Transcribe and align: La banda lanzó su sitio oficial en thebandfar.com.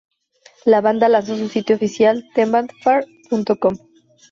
La 0.65 0.81
banda 0.81 1.07
lanzó 1.09 1.37
su 1.37 1.47
sitio 1.47 1.75
oficial 1.75 2.23
en 2.25 2.29
thebandfar.com. 2.33 3.77